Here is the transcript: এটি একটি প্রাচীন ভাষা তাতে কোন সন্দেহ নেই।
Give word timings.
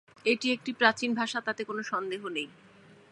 এটি 0.25 0.47
একটি 0.51 0.71
প্রাচীন 0.73 1.11
ভাষা 1.13 1.39
তাতে 1.41 1.61
কোন 1.63 1.77
সন্দেহ 1.83 2.21
নেই। 2.29 2.47